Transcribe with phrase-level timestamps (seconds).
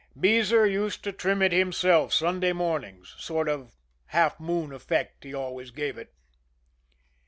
[0.19, 3.75] Beezer used to trim it himself Sunday mornings sort of
[4.07, 6.11] half moon effect he always gave it.